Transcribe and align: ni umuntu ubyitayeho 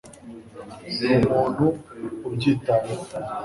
ni 0.97 1.09
umuntu 1.17 1.65
ubyitayeho 2.27 2.93